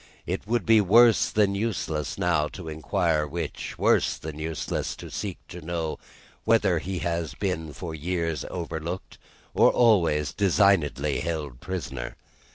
[0.25, 5.37] It would be worse than useless now to inquire which; worse than useless to seek
[5.49, 5.99] to know
[6.43, 9.19] whether he has been for years overlooked,
[9.53, 12.15] or always designedly held prisoner.